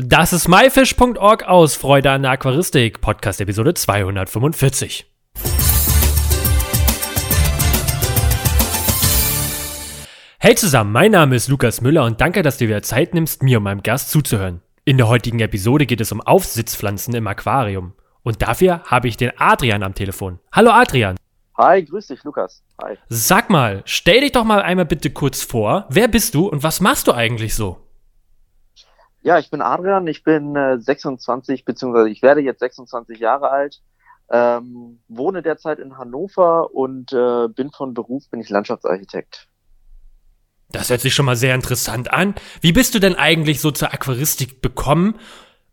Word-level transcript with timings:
Das 0.00 0.32
ist 0.32 0.46
myfish.org 0.46 1.42
aus 1.48 1.74
Freude 1.74 2.12
an 2.12 2.22
der 2.22 2.30
Aquaristik, 2.30 3.00
Podcast 3.00 3.40
Episode 3.40 3.74
245. 3.74 5.12
Hey 10.38 10.54
zusammen, 10.54 10.92
mein 10.92 11.10
Name 11.10 11.34
ist 11.34 11.48
Lukas 11.48 11.80
Müller 11.80 12.04
und 12.04 12.20
danke, 12.20 12.42
dass 12.42 12.58
du 12.58 12.68
dir 12.68 12.80
Zeit 12.82 13.12
nimmst, 13.12 13.42
mir 13.42 13.58
und 13.58 13.64
meinem 13.64 13.82
Gast 13.82 14.10
zuzuhören. 14.10 14.62
In 14.84 14.98
der 14.98 15.08
heutigen 15.08 15.40
Episode 15.40 15.84
geht 15.84 16.00
es 16.00 16.12
um 16.12 16.20
Aufsitzpflanzen 16.20 17.16
im 17.16 17.26
Aquarium. 17.26 17.94
Und 18.22 18.40
dafür 18.40 18.84
habe 18.84 19.08
ich 19.08 19.16
den 19.16 19.32
Adrian 19.36 19.82
am 19.82 19.96
Telefon. 19.96 20.38
Hallo 20.52 20.70
Adrian. 20.70 21.16
Hi, 21.56 21.84
grüß 21.84 22.06
dich, 22.06 22.22
Lukas. 22.22 22.62
Hi. 22.84 22.96
Sag 23.08 23.50
mal, 23.50 23.82
stell 23.84 24.20
dich 24.20 24.30
doch 24.30 24.44
mal 24.44 24.62
einmal 24.62 24.86
bitte 24.86 25.10
kurz 25.10 25.42
vor. 25.42 25.86
Wer 25.88 26.06
bist 26.06 26.36
du 26.36 26.46
und 26.46 26.62
was 26.62 26.80
machst 26.80 27.08
du 27.08 27.12
eigentlich 27.14 27.56
so? 27.56 27.87
Ja, 29.22 29.38
ich 29.38 29.50
bin 29.50 29.60
Adrian, 29.60 30.06
ich 30.06 30.22
bin 30.22 30.54
äh, 30.56 30.78
26, 30.78 31.64
beziehungsweise 31.64 32.08
ich 32.08 32.22
werde 32.22 32.40
jetzt 32.40 32.60
26 32.60 33.18
Jahre 33.18 33.50
alt, 33.50 33.82
ähm, 34.30 35.00
wohne 35.08 35.42
derzeit 35.42 35.78
in 35.78 35.98
Hannover 35.98 36.74
und 36.74 37.12
äh, 37.12 37.48
bin 37.48 37.70
von 37.70 37.94
Beruf, 37.94 38.28
bin 38.30 38.40
ich 38.40 38.48
Landschaftsarchitekt. 38.48 39.48
Das 40.70 40.90
hört 40.90 41.00
sich 41.00 41.14
schon 41.14 41.26
mal 41.26 41.36
sehr 41.36 41.54
interessant 41.54 42.12
an. 42.12 42.34
Wie 42.60 42.72
bist 42.72 42.94
du 42.94 42.98
denn 42.98 43.14
eigentlich 43.14 43.60
so 43.60 43.70
zur 43.70 43.92
Aquaristik 43.92 44.60
bekommen 44.60 45.18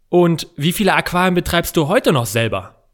und 0.09 0.47
wie 0.55 0.71
viele 0.71 0.93
Aquarien 0.93 1.33
betreibst 1.33 1.75
du 1.75 1.87
heute 1.87 2.13
noch 2.13 2.25
selber? 2.25 2.85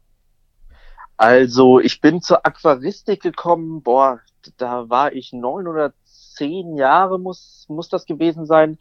Also 1.16 1.78
ich 1.78 2.00
bin 2.00 2.20
zur 2.20 2.44
Aquaristik 2.44 3.22
gekommen, 3.22 3.82
boah, 3.82 4.20
da 4.56 4.90
war 4.90 5.12
ich 5.12 5.32
neun 5.32 5.68
oder 5.68 5.92
zehn 6.04 6.76
Jahre 6.76 7.20
muss, 7.20 7.66
muss 7.68 7.88
das 7.88 8.06
gewesen 8.06 8.46
sein. 8.46 8.78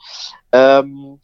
Ähm, 0.52 1.20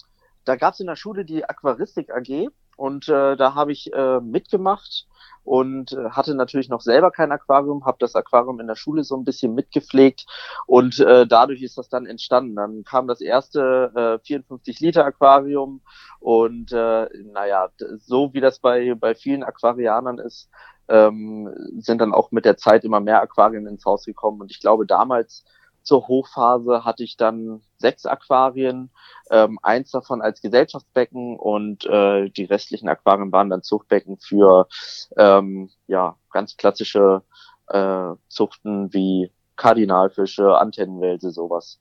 da 0.48 0.56
gab 0.56 0.74
es 0.74 0.80
in 0.80 0.88
der 0.88 0.96
Schule 0.96 1.26
die 1.26 1.44
Aquaristik 1.44 2.10
AG 2.10 2.48
und 2.78 3.10
äh, 3.10 3.36
da 3.36 3.56
habe 3.56 3.72
ich 3.72 3.92
äh, 3.92 4.22
mitgemacht 4.22 5.08
und 5.44 5.94
äh, 5.94 6.10
hatte 6.12 6.36
natürlich 6.36 6.70
noch 6.70 6.82
selber 6.82 7.12
kein 7.12 7.32
Aquarium, 7.32 7.86
habe 7.86 7.98
das 8.00 8.16
Aquarium 8.16 8.60
in 8.60 8.68
der 8.68 8.76
Schule 8.76 9.04
so 9.04 9.18
ein 9.18 9.24
bisschen 9.24 9.54
mitgepflegt 9.56 10.26
und 10.68 11.00
äh, 11.00 11.26
dadurch 11.28 11.62
ist 11.64 11.78
das 11.78 11.90
dann 11.90 12.06
entstanden. 12.06 12.56
Dann 12.56 12.84
kam 12.84 13.08
das 13.08 13.20
erste 13.20 14.20
äh, 14.22 14.26
54 14.26 14.80
Liter 14.80 15.06
Aquarium 15.06 15.82
und 16.20 16.72
äh, 16.72 17.08
naja, 17.34 17.70
so 18.00 18.34
wie 18.34 18.42
das 18.42 18.60
bei, 18.60 18.94
bei 18.96 19.16
vielen 19.16 19.44
Aquarianern 19.44 20.20
ist, 20.20 20.50
ähm, 20.88 21.54
sind 21.78 22.00
dann 22.00 22.14
auch 22.14 22.32
mit 22.32 22.46
der 22.46 22.58
Zeit 22.58 22.86
immer 22.86 23.00
mehr 23.00 23.22
Aquarien 23.22 23.68
ins 23.68 23.86
Haus 23.86 24.06
gekommen 24.06 24.42
und 24.42 24.52
ich 24.52 24.60
glaube 24.60 24.86
damals 24.86 25.44
zur 25.88 26.10
Hochphase 26.10 26.84
hatte 26.84 27.06
ich 27.06 27.16
dann 27.16 27.62
sechs 27.78 28.06
Aquarien, 28.06 28.92
ähm, 29.32 29.58
eins 29.64 29.92
davon 29.92 30.22
als 30.22 30.42
Gesellschaftsbecken 30.42 31.38
und 31.38 31.86
äh, 31.86 32.30
die 32.30 32.44
restlichen 32.44 32.90
Aquarien 32.90 33.32
waren 33.32 33.50
dann 33.50 33.64
Zuchtbecken 33.64 34.18
für 34.18 34.68
ähm, 35.16 35.70
ja 35.88 36.18
ganz 36.30 36.58
klassische 36.58 37.24
äh, 37.70 38.10
Zuchten 38.28 38.94
wie 38.94 39.32
Kardinalfische, 39.56 40.58
Antennenwälse, 40.58 41.32
sowas. 41.32 41.80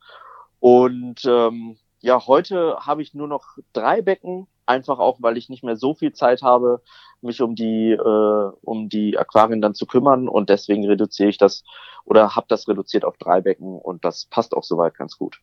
Und 0.60 1.24
ähm, 1.24 1.76
ja, 1.98 2.24
heute 2.28 2.78
habe 2.86 3.02
ich 3.02 3.12
nur 3.12 3.26
noch 3.26 3.58
drei 3.72 4.02
Becken, 4.02 4.46
einfach 4.66 4.98
auch, 4.98 5.18
weil 5.20 5.36
ich 5.36 5.48
nicht 5.48 5.64
mehr 5.64 5.76
so 5.76 5.94
viel 5.94 6.12
Zeit 6.12 6.42
habe, 6.42 6.82
mich 7.22 7.40
um 7.40 7.54
die 7.54 7.92
äh, 7.92 8.52
um 8.62 8.88
die 8.88 9.18
Aquarien 9.18 9.60
dann 9.60 9.74
zu 9.74 9.86
kümmern 9.86 10.28
und 10.28 10.50
deswegen 10.50 10.86
reduziere 10.86 11.28
ich 11.28 11.38
das 11.38 11.64
oder 12.04 12.36
habe 12.36 12.46
das 12.48 12.68
reduziert 12.68 13.04
auf 13.04 13.16
drei 13.16 13.40
Becken 13.40 13.78
und 13.78 14.04
das 14.04 14.26
passt 14.26 14.54
auch 14.54 14.64
soweit 14.64 14.94
ganz 14.94 15.18
gut. 15.18 15.40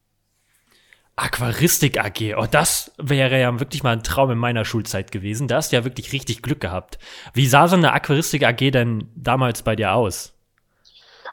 Aquaristik 1.16 2.04
AG, 2.04 2.36
oh, 2.38 2.48
das 2.50 2.92
wäre 2.98 3.40
ja 3.40 3.60
wirklich 3.60 3.84
mal 3.84 3.92
ein 3.92 4.02
Traum 4.02 4.32
in 4.32 4.38
meiner 4.40 4.66
Schulzeit 4.66 5.12
gewesen. 5.12 5.48
Da 5.48 5.58
hast 5.58 5.72
du 5.72 5.76
ja 5.76 5.84
wirklich 5.84 6.12
richtig 6.12 6.42
Glück 6.42 6.60
gehabt. 6.60 6.98
Wie 7.34 7.46
sah 7.46 7.68
so 7.68 7.76
eine 7.76 7.94
Aquaristik 7.94 8.44
AG 8.44 8.72
denn 8.72 9.12
damals 9.16 9.62
bei 9.62 9.76
dir 9.76 9.94
aus? 9.94 10.34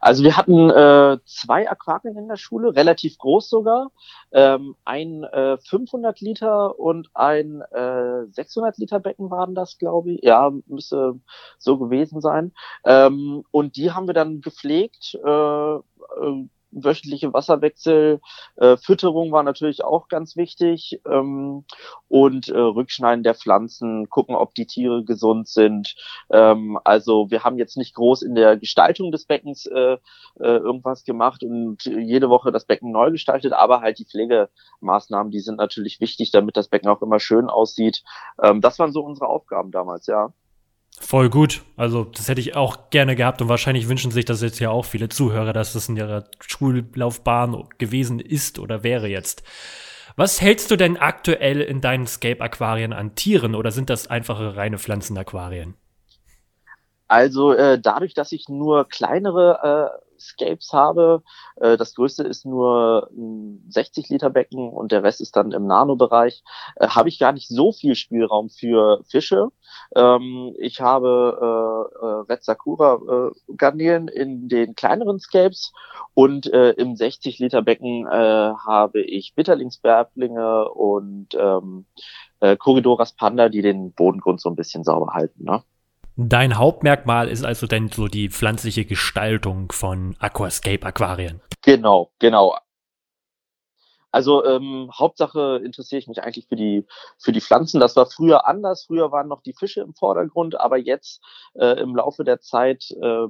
Also 0.01 0.25
wir 0.25 0.37
hatten 0.37 0.71
äh, 0.71 1.19
zwei 1.27 1.71
Aquarien 1.71 2.16
in 2.16 2.28
der 2.28 2.37
Schule, 2.37 2.75
relativ 2.75 3.19
groß 3.19 3.49
sogar. 3.49 3.91
Ähm, 4.33 4.75
ein 4.84 5.25
äh, 5.25 5.59
500 5.59 6.21
Liter 6.21 6.78
und 6.78 7.11
ein 7.15 7.61
äh, 7.71 8.27
600 8.31 8.78
Liter 8.78 8.99
Becken 8.99 9.31
waren 9.31 9.55
das, 9.55 9.78
glaube 9.78 10.12
ich. 10.12 10.25
Ja, 10.25 10.50
müsste 10.66 11.21
so 11.59 11.78
gewesen 11.78 12.21
sein. 12.21 12.53
Ähm, 12.84 13.44
und 13.50 13.77
die 13.77 13.93
haben 13.93 14.06
wir 14.06 14.15
dann 14.15 14.41
gepflegt. 14.41 15.19
Äh, 15.22 15.75
äh 15.75 16.49
wöchentliche 16.72 17.32
Wasserwechsel, 17.32 18.20
äh, 18.56 18.76
Fütterung 18.76 19.32
war 19.32 19.42
natürlich 19.42 19.84
auch 19.84 20.08
ganz 20.08 20.36
wichtig 20.36 21.00
ähm, 21.06 21.64
und 22.08 22.48
äh, 22.48 22.58
Rückschneiden 22.58 23.22
der 23.22 23.34
Pflanzen, 23.34 24.08
gucken, 24.08 24.34
ob 24.34 24.54
die 24.54 24.66
Tiere 24.66 25.04
gesund 25.04 25.48
sind. 25.48 25.94
Ähm, 26.31 26.78
also 26.84 27.31
wir 27.31 27.44
haben 27.44 27.58
jetzt 27.58 27.76
nicht 27.76 27.94
groß 27.94 28.22
in 28.22 28.34
der 28.34 28.56
Gestaltung 28.56 29.12
des 29.12 29.26
Beckens 29.26 29.66
äh, 29.66 29.94
äh, 29.94 29.98
irgendwas 30.38 31.04
gemacht 31.04 31.42
und 31.42 31.84
jede 31.84 32.28
Woche 32.28 32.53
das 32.53 32.64
Becken 32.64 32.92
neu 32.92 33.10
gestaltet, 33.10 33.52
aber 33.52 33.81
halt 33.81 33.98
die 33.98 34.06
Pflegemaßnahmen, 34.06 35.31
die 35.31 35.41
sind 35.41 35.56
natürlich 35.56 36.00
wichtig, 36.00 36.31
damit 36.31 36.56
das 36.56 36.69
Becken 36.69 36.88
auch 36.88 37.02
immer 37.02 37.20
schön 37.20 37.48
aussieht. 37.48 38.02
Ähm, 38.42 38.60
das 38.60 38.78
waren 38.78 38.92
so 38.92 39.02
unsere 39.02 39.28
Aufgaben 39.28 39.70
damals, 39.70 40.06
ja. 40.06 40.32
Voll 40.99 41.31
gut. 41.31 41.62
Also, 41.77 42.05
das 42.05 42.28
hätte 42.28 42.41
ich 42.41 42.56
auch 42.56 42.91
gerne 42.91 43.17
gehabt 43.17 43.41
und 43.41 43.49
wahrscheinlich 43.49 43.89
wünschen 43.89 44.11
sich 44.11 44.25
das 44.25 44.43
jetzt 44.43 44.59
ja 44.59 44.71
auch 44.71 44.84
viele 44.84 45.09
Zuhörer, 45.09 45.53
dass 45.53 45.73
das 45.73 45.89
in 45.89 45.97
ihrer 45.97 46.25
Schullaufbahn 46.41 47.69
gewesen 47.78 48.21
ist 48.21 48.59
oder 48.59 48.83
wäre 48.83 49.09
jetzt. 49.09 49.43
Was 50.17 50.41
hältst 50.41 50.71
du 50.71 50.77
denn 50.77 50.97
aktuell 50.97 51.61
in 51.61 51.81
deinen 51.81 52.06
Scape-Aquarien 52.06 52.93
an 52.93 53.15
Tieren 53.15 53.55
oder 53.55 53.71
sind 53.71 53.89
das 53.89 54.09
einfache 54.09 54.56
reine 54.56 54.79
Pflanzenaquarien? 54.79 55.75
Also 57.09 57.53
äh, 57.53 57.81
dadurch, 57.81 58.15
dass 58.15 58.31
ich 58.33 58.49
nur 58.49 58.89
kleinere 58.89 60.00
äh, 60.20 60.22
Scapes 60.22 60.72
habe, 60.72 61.22
äh, 61.56 61.76
das 61.76 61.94
größte 61.94 62.22
ist 62.25 62.47
nur 62.47 63.10
ein 63.12 63.64
60 63.69 64.08
Liter 64.08 64.31
Becken 64.31 64.70
und 64.70 64.92
der 64.92 65.03
Rest 65.03 65.20
ist 65.20 65.36
dann 65.36 65.53
im 65.53 65.66
Nano-Bereich, 65.66 66.42
äh, 66.76 66.88
habe 66.88 67.08
ich 67.08 67.19
gar 67.19 67.32
nicht 67.32 67.48
so 67.48 67.72
viel 67.72 67.94
Spielraum 67.94 68.50
für 68.50 69.03
Fische. 69.08 69.48
Ähm, 69.97 70.54
ich 70.58 70.81
habe 70.81 71.91
äh, 72.00 72.04
äh, 72.04 72.32
Red 72.32 72.44
Sakura 72.44 73.31
äh, 73.31 73.54
Garnelen 73.56 74.08
in 74.08 74.48
den 74.48 74.75
kleineren 74.75 75.19
Scapes 75.19 75.72
und 76.14 76.52
äh, 76.52 76.70
im 76.72 76.97
60 76.97 77.38
Liter 77.38 77.62
Becken 77.62 78.06
äh, 78.06 78.10
habe 78.10 79.00
ich 79.02 79.34
Bitterlingsbärblinge 79.34 80.69
und 80.70 81.34
ähm, 81.34 81.87
äh, 82.41 82.56
Corridoras 82.56 83.14
Panda, 83.14 83.48
die 83.48 83.62
den 83.62 83.92
Bodengrund 83.92 84.41
so 84.41 84.48
ein 84.48 84.56
bisschen 84.56 84.84
sauber 84.84 85.12
halten. 85.14 85.44
Ne? 85.44 85.62
Dein 86.22 86.58
Hauptmerkmal 86.58 87.28
ist 87.28 87.47
also 87.47 87.66
denn 87.66 87.88
so 87.88 88.06
die 88.06 88.28
pflanzliche 88.28 88.84
Gestaltung 88.84 89.72
von 89.72 90.16
Aquascape 90.19 90.84
Aquarien. 90.84 91.41
Genau, 91.62 92.12
genau. 92.19 92.58
Also 94.10 94.44
ähm, 94.44 94.91
Hauptsache 94.93 95.60
interessiere 95.65 95.98
ich 95.98 96.09
mich 96.09 96.22
eigentlich 96.22 96.47
für 96.48 96.56
die 96.56 96.87
für 97.19 97.32
die 97.32 97.41
Pflanzen. 97.41 97.81
Das 97.81 97.97
war 97.97 98.06
früher 98.06 98.47
anders. 98.47 98.84
Früher 98.87 99.12
waren 99.12 99.28
noch 99.28 99.43
die 99.43 99.54
Fische 99.54 99.81
im 99.81 99.94
Vordergrund, 99.94 100.59
aber 100.59 100.78
jetzt 100.78 101.21
äh, 101.54 101.81
im 101.81 101.94
Laufe 101.97 102.25
der 102.25 102.41
Zeit 102.41 102.91
äh, 103.00 103.26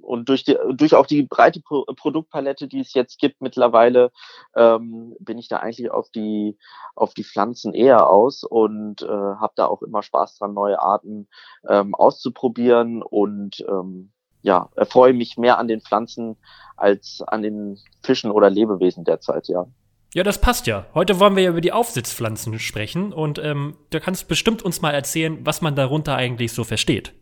und 0.00 0.28
durch 0.28 0.44
die 0.44 0.56
durch 0.74 0.94
auch 0.94 1.06
die 1.06 1.22
breite 1.22 1.60
Pro 1.60 1.84
Produktpalette, 1.84 2.68
die 2.68 2.80
es 2.80 2.94
jetzt 2.94 3.18
gibt 3.18 3.40
mittlerweile, 3.40 4.10
ähm, 4.56 5.14
bin 5.20 5.38
ich 5.38 5.48
da 5.48 5.58
eigentlich 5.58 5.90
auf 5.90 6.10
die 6.10 6.56
auf 6.94 7.14
die 7.14 7.24
Pflanzen 7.24 7.74
eher 7.74 8.08
aus 8.08 8.44
und 8.44 9.02
äh, 9.02 9.06
habe 9.06 9.52
da 9.56 9.66
auch 9.66 9.82
immer 9.82 10.02
Spaß 10.02 10.38
dran, 10.38 10.54
neue 10.54 10.80
Arten 10.80 11.28
ähm, 11.68 11.94
auszuprobieren 11.94 13.02
und 13.02 13.64
ähm, 13.68 14.12
ja, 14.42 14.70
erfreue 14.74 15.12
mich 15.12 15.36
mehr 15.36 15.58
an 15.58 15.68
den 15.68 15.80
Pflanzen 15.80 16.36
als 16.76 17.22
an 17.26 17.42
den 17.42 17.78
Fischen 18.02 18.30
oder 18.30 18.50
Lebewesen 18.50 19.04
derzeit, 19.04 19.48
ja. 19.48 19.66
Ja, 20.14 20.22
das 20.22 20.38
passt 20.38 20.66
ja. 20.66 20.84
Heute 20.92 21.18
wollen 21.20 21.36
wir 21.36 21.42
ja 21.42 21.50
über 21.50 21.62
die 21.62 21.72
Aufsitzpflanzen 21.72 22.58
sprechen 22.58 23.14
und 23.14 23.38
ähm, 23.38 23.76
du 23.88 23.98
kannst 23.98 24.28
bestimmt 24.28 24.62
uns 24.62 24.82
mal 24.82 24.90
erzählen, 24.90 25.38
was 25.44 25.62
man 25.62 25.74
darunter 25.74 26.16
eigentlich 26.16 26.52
so 26.52 26.64
versteht. 26.64 27.14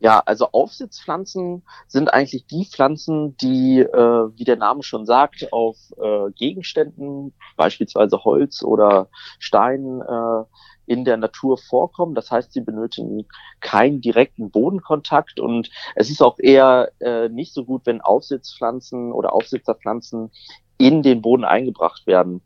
Ja, 0.00 0.20
also 0.24 0.50
Aufsitzpflanzen 0.50 1.62
sind 1.86 2.12
eigentlich 2.12 2.46
die 2.46 2.64
Pflanzen, 2.64 3.36
die, 3.36 3.80
äh, 3.80 4.28
wie 4.36 4.44
der 4.44 4.56
Name 4.56 4.82
schon 4.82 5.04
sagt, 5.06 5.52
auf 5.52 5.76
äh, 6.02 6.32
Gegenständen, 6.32 7.34
beispielsweise 7.56 8.24
Holz 8.24 8.62
oder 8.62 9.08
Stein, 9.38 10.00
äh, 10.00 10.44
in 10.86 11.04
der 11.04 11.18
Natur 11.18 11.56
vorkommen. 11.56 12.16
Das 12.16 12.32
heißt, 12.32 12.52
sie 12.52 12.62
benötigen 12.62 13.28
keinen 13.60 14.00
direkten 14.00 14.50
Bodenkontakt 14.50 15.38
und 15.38 15.70
es 15.94 16.10
ist 16.10 16.20
auch 16.20 16.38
eher 16.40 16.90
äh, 16.98 17.28
nicht 17.28 17.54
so 17.54 17.64
gut, 17.64 17.82
wenn 17.84 18.00
Aufsitzpflanzen 18.00 19.12
oder 19.12 19.32
Aufsitzerpflanzen 19.34 20.32
in 20.80 21.02
den 21.02 21.22
Boden 21.22 21.44
eingebracht 21.44 22.06
werden. 22.06 22.42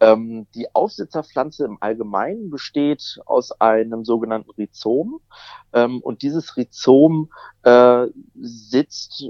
Ähm, 0.00 0.46
die 0.54 0.74
Aufsitzerpflanze 0.74 1.64
im 1.64 1.78
Allgemeinen 1.80 2.50
besteht 2.50 3.20
aus 3.24 3.52
einem 3.60 4.04
sogenannten 4.04 4.50
Rhizom 4.50 5.20
ähm, 5.72 6.00
und 6.00 6.22
dieses 6.22 6.56
Rhizom 6.56 7.30
äh, 7.62 8.06
sitzt 8.40 9.24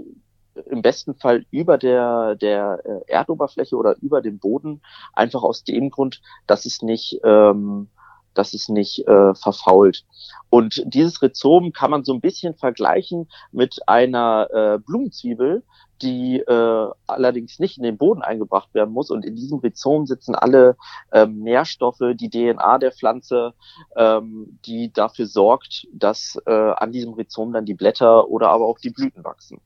im 0.66 0.82
besten 0.82 1.14
Fall 1.14 1.46
über 1.50 1.78
der, 1.78 2.34
der 2.34 2.80
äh, 2.84 3.12
Erdoberfläche 3.12 3.76
oder 3.76 3.96
über 4.00 4.20
dem 4.20 4.38
Boden, 4.38 4.82
einfach 5.12 5.42
aus 5.42 5.62
dem 5.64 5.90
Grund, 5.90 6.20
dass 6.46 6.66
es 6.66 6.82
nicht 6.82 7.20
ähm, 7.24 7.88
dass 8.38 8.54
es 8.54 8.68
nicht 8.68 9.06
äh, 9.08 9.34
verfault. 9.34 10.04
Und 10.48 10.82
dieses 10.86 11.20
Rhizom 11.20 11.72
kann 11.72 11.90
man 11.90 12.04
so 12.04 12.14
ein 12.14 12.20
bisschen 12.20 12.54
vergleichen 12.54 13.28
mit 13.50 13.80
einer 13.88 14.48
äh, 14.52 14.78
Blumenzwiebel, 14.78 15.64
die 16.00 16.38
äh, 16.38 16.90
allerdings 17.08 17.58
nicht 17.58 17.76
in 17.76 17.82
den 17.82 17.98
Boden 17.98 18.22
eingebracht 18.22 18.72
werden 18.74 18.94
muss. 18.94 19.10
Und 19.10 19.24
in 19.24 19.34
diesem 19.34 19.58
Rhizom 19.58 20.06
sitzen 20.06 20.36
alle 20.36 20.76
ähm, 21.12 21.40
Nährstoffe, 21.40 22.14
die 22.14 22.30
DNA 22.30 22.78
der 22.78 22.92
Pflanze, 22.92 23.54
ähm, 23.96 24.58
die 24.64 24.92
dafür 24.92 25.26
sorgt, 25.26 25.88
dass 25.92 26.40
äh, 26.46 26.52
an 26.52 26.92
diesem 26.92 27.14
Rhizom 27.14 27.52
dann 27.52 27.64
die 27.64 27.74
Blätter 27.74 28.28
oder 28.28 28.50
aber 28.50 28.66
auch 28.66 28.78
die 28.78 28.90
Blüten 28.90 29.24
wachsen. 29.24 29.60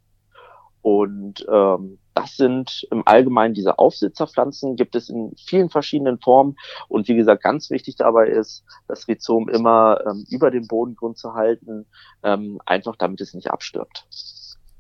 Und 0.81 1.47
ähm, 1.49 1.99
das 2.15 2.37
sind 2.37 2.87
im 2.91 3.03
Allgemeinen 3.07 3.55
diese 3.55 3.79
Aufsitzerpflanzen, 3.79 4.77
gibt 4.77 4.95
es 4.95 5.09
in 5.09 5.35
vielen 5.47 5.71
verschiedenen 5.71 6.19
Formen. 6.19 6.57
Und 6.89 7.09
wie 7.09 7.15
gesagt, 7.15 7.43
ganz 7.43 7.71
wichtig 7.71 7.97
dabei 7.97 8.29
ist, 8.29 8.65
das 8.89 9.09
Rhizom 9.09 9.49
immer 9.49 10.01
ähm, 10.07 10.25
über 10.29 10.51
dem 10.51 10.67
Bodengrund 10.67 11.19
zu 11.19 11.35
halten, 11.35 11.87
ähm, 12.23 12.61
einfach 12.67 12.97
damit 12.97 13.21
es 13.21 13.35
nicht 13.35 13.51
abstirbt. 13.51 14.07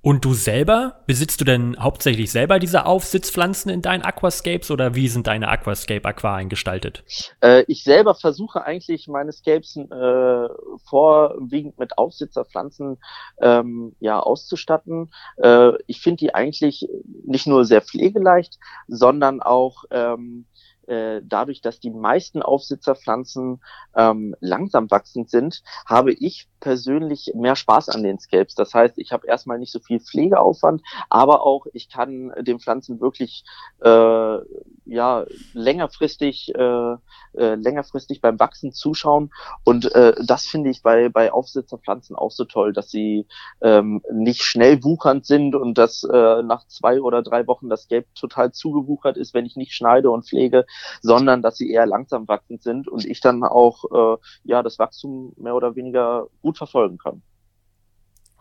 Und 0.04 0.24
du 0.24 0.34
selber, 0.34 0.96
besitzt 1.06 1.40
du 1.40 1.44
denn 1.44 1.76
hauptsächlich 1.78 2.32
selber 2.32 2.58
diese 2.58 2.86
Aufsitzpflanzen 2.86 3.70
in 3.70 3.82
deinen 3.82 4.02
Aquascapes 4.02 4.72
oder 4.72 4.96
wie 4.96 5.06
sind 5.06 5.28
deine 5.28 5.48
Aquascape-Aquarien 5.48 6.48
gestaltet? 6.48 7.04
Äh, 7.40 7.64
ich 7.68 7.84
selber 7.84 8.16
versuche 8.16 8.64
eigentlich 8.64 9.06
meine 9.06 9.30
Scapes 9.30 9.76
äh, 9.76 10.48
vorwiegend 10.88 11.78
mit 11.78 11.98
Aufsitzerpflanzen 11.98 12.98
ähm, 13.40 13.94
ja, 14.00 14.18
auszustatten. 14.18 15.12
Äh, 15.36 15.70
ich 15.86 16.00
finde 16.00 16.18
die 16.18 16.34
eigentlich 16.34 16.88
nicht 17.24 17.46
nur 17.46 17.64
sehr 17.64 17.80
pflegeleicht, 17.80 18.58
sondern 18.88 19.40
auch 19.40 19.84
ähm, 19.92 20.46
äh, 20.51 20.51
dadurch, 20.86 21.60
dass 21.60 21.80
die 21.80 21.90
meisten 21.90 22.42
Aufsitzerpflanzen 22.42 23.62
ähm, 23.96 24.34
langsam 24.40 24.90
wachsend 24.90 25.30
sind, 25.30 25.62
habe 25.86 26.12
ich 26.12 26.48
persönlich 26.62 27.32
mehr 27.34 27.56
Spaß 27.56 27.88
an 27.90 28.04
den 28.04 28.18
Scapes. 28.20 28.54
Das 28.54 28.72
heißt, 28.72 28.98
ich 28.98 29.12
habe 29.12 29.26
erstmal 29.26 29.58
nicht 29.58 29.72
so 29.72 29.80
viel 29.80 30.00
Pflegeaufwand, 30.00 30.80
aber 31.10 31.42
auch 31.42 31.66
ich 31.72 31.88
kann 31.88 32.32
den 32.38 32.60
Pflanzen 32.60 33.00
wirklich 33.00 33.44
äh, 33.82 34.38
ja 34.84 35.24
längerfristig 35.52 36.54
äh, 36.54 36.92
äh, 37.34 37.54
längerfristig 37.54 38.20
beim 38.20 38.38
Wachsen 38.38 38.72
zuschauen 38.72 39.32
und 39.64 39.92
äh, 39.94 40.14
das 40.24 40.46
finde 40.46 40.70
ich 40.70 40.82
bei 40.82 41.08
bei 41.08 41.32
Aufsitzerpflanzen 41.32 42.14
auch 42.14 42.30
so 42.30 42.44
toll, 42.44 42.72
dass 42.72 42.90
sie 42.90 43.26
ähm, 43.60 44.02
nicht 44.12 44.42
schnell 44.42 44.84
wuchernd 44.84 45.26
sind 45.26 45.54
und 45.54 45.78
dass 45.78 46.04
äh, 46.04 46.42
nach 46.42 46.66
zwei 46.68 47.00
oder 47.00 47.22
drei 47.22 47.46
Wochen 47.48 47.68
das 47.68 47.82
Scape 47.82 48.06
total 48.14 48.52
zugewuchert 48.52 49.16
ist, 49.16 49.34
wenn 49.34 49.46
ich 49.46 49.56
nicht 49.56 49.74
schneide 49.74 50.10
und 50.10 50.26
pflege, 50.26 50.64
sondern 51.00 51.42
dass 51.42 51.56
sie 51.56 51.70
eher 51.70 51.86
langsam 51.86 52.28
wachsend 52.28 52.62
sind 52.62 52.88
und 52.88 53.04
ich 53.04 53.20
dann 53.20 53.44
auch 53.44 53.84
äh, 54.16 54.20
ja 54.44 54.62
das 54.62 54.78
Wachstum 54.78 55.32
mehr 55.36 55.54
oder 55.54 55.76
weniger 55.76 56.26
gut 56.40 56.58
verfolgen 56.58 56.98
kann. 56.98 57.22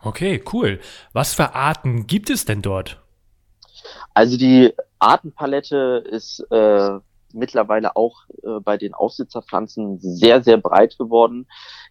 Okay, 0.02 0.42
cool. 0.52 0.80
Was 1.12 1.34
für 1.34 1.54
Arten 1.54 2.06
gibt 2.06 2.28
es 2.28 2.44
denn 2.44 2.60
dort? 2.60 3.00
Also 4.14 4.36
die 4.36 4.72
Artenpalette 4.98 6.04
ist 6.10 6.40
äh, 6.50 6.98
mittlerweile 7.34 7.96
auch 7.96 8.24
äh, 8.42 8.60
bei 8.60 8.76
den 8.76 8.94
Aufsitzerpflanzen 8.94 9.98
sehr, 9.98 10.42
sehr 10.42 10.58
breit 10.58 10.98
geworden. 10.98 11.46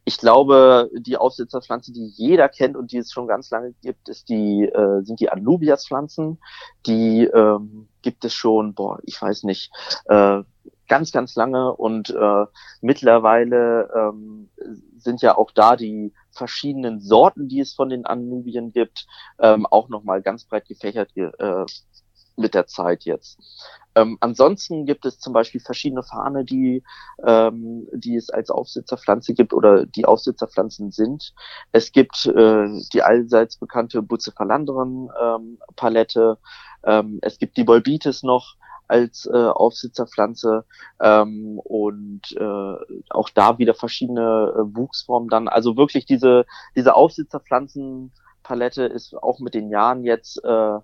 Ich 0.05 0.17
glaube, 0.17 0.89
die 0.93 1.17
Aufsitzerpflanze, 1.17 1.91
die 1.91 2.07
jeder 2.07 2.49
kennt 2.49 2.75
und 2.75 2.91
die 2.91 2.97
es 2.97 3.11
schon 3.11 3.27
ganz 3.27 3.49
lange 3.51 3.73
gibt, 3.81 4.09
ist 4.09 4.29
die, 4.29 4.63
äh, 4.63 5.01
sind 5.03 5.19
die 5.19 5.29
Anubias-Pflanzen. 5.29 6.39
Die 6.85 7.25
ähm, 7.25 7.87
gibt 8.01 8.25
es 8.25 8.33
schon, 8.33 8.73
boah, 8.73 8.99
ich 9.03 9.21
weiß 9.21 9.43
nicht, 9.43 9.71
äh, 10.05 10.41
ganz, 10.87 11.13
ganz 11.13 11.35
lange 11.35 11.73
und 11.73 12.09
äh, 12.09 12.45
mittlerweile 12.81 13.89
ähm, 13.95 14.49
sind 14.97 15.21
ja 15.21 15.37
auch 15.37 15.51
da 15.51 15.77
die 15.77 16.13
verschiedenen 16.31 16.99
Sorten, 16.99 17.47
die 17.47 17.61
es 17.61 17.73
von 17.73 17.87
den 17.87 18.05
Anubien 18.05 18.73
gibt, 18.73 19.07
ähm, 19.39 19.65
auch 19.65 19.87
nochmal 19.87 20.21
ganz 20.21 20.43
breit 20.43 20.67
gefächert 20.67 21.15
äh, 21.15 21.65
mit 22.41 22.53
der 22.53 22.67
Zeit 22.67 23.03
jetzt. 23.05 23.39
Ähm, 23.93 24.17
ansonsten 24.21 24.85
gibt 24.85 25.05
es 25.05 25.19
zum 25.19 25.33
Beispiel 25.33 25.59
verschiedene 25.59 26.03
Fahne, 26.03 26.45
die, 26.45 26.83
ähm, 27.25 27.87
die 27.93 28.15
es 28.15 28.29
als 28.29 28.49
Aufsitzerpflanze 28.49 29.33
gibt 29.33 29.53
oder 29.53 29.85
die 29.85 30.05
Aufsitzerpflanzen 30.05 30.91
sind. 30.91 31.33
Es 31.71 31.91
gibt 31.91 32.25
äh, 32.25 32.67
die 32.93 33.03
allseits 33.03 33.57
bekannte 33.57 34.01
Bucephalandren 34.01 35.09
ähm. 35.75 36.37
Ähm, 36.83 37.19
es 37.21 37.37
gibt 37.37 37.57
die 37.57 37.63
Bolbitis 37.63 38.23
noch 38.23 38.55
als 38.87 39.25
äh, 39.25 39.31
Aufsitzerpflanze 39.31 40.65
ähm, 40.99 41.59
und 41.63 42.21
äh, 42.37 42.75
auch 43.09 43.29
da 43.29 43.57
wieder 43.57 43.73
verschiedene 43.73 44.53
äh, 44.53 44.75
Wuchsformen 44.75 45.29
dann. 45.29 45.47
Also 45.47 45.77
wirklich 45.77 46.05
diese, 46.05 46.45
diese 46.75 46.93
Aufsitzerpflanzenpalette 46.95 48.83
ist 48.83 49.15
auch 49.15 49.39
mit 49.39 49.53
den 49.53 49.69
Jahren 49.69 50.03
jetzt 50.03 50.43
äh, 50.43 50.79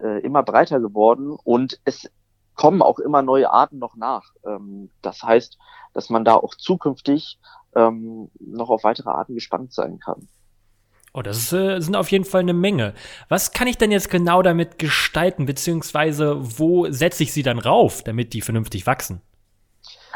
äh, 0.00 0.20
immer 0.20 0.42
breiter 0.42 0.80
geworden 0.80 1.36
und 1.42 1.80
es 1.84 2.10
kommen 2.54 2.82
auch 2.82 2.98
immer 2.98 3.22
neue 3.22 3.50
Arten 3.50 3.78
noch 3.78 3.96
nach. 3.96 4.32
Ähm, 4.44 4.90
das 5.02 5.22
heißt, 5.22 5.58
dass 5.94 6.10
man 6.10 6.24
da 6.24 6.34
auch 6.34 6.54
zukünftig 6.54 7.38
ähm, 7.74 8.30
noch 8.40 8.70
auf 8.70 8.84
weitere 8.84 9.10
Arten 9.10 9.34
gespannt 9.34 9.72
sein 9.72 9.98
kann. 9.98 10.28
Oh, 11.14 11.22
das 11.22 11.38
ist, 11.38 11.52
äh, 11.52 11.80
sind 11.80 11.96
auf 11.96 12.10
jeden 12.10 12.24
Fall 12.24 12.42
eine 12.42 12.52
Menge. 12.52 12.94
Was 13.28 13.52
kann 13.52 13.66
ich 13.66 13.78
denn 13.78 13.90
jetzt 13.90 14.10
genau 14.10 14.42
damit 14.42 14.78
gestalten, 14.78 15.46
beziehungsweise 15.46 16.36
wo 16.58 16.90
setze 16.90 17.22
ich 17.22 17.32
sie 17.32 17.42
dann 17.42 17.58
rauf, 17.58 18.02
damit 18.02 18.34
die 18.34 18.42
vernünftig 18.42 18.86
wachsen? 18.86 19.22